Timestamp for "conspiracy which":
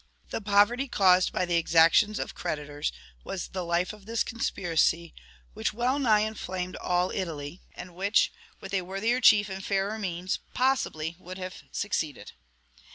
4.23-5.75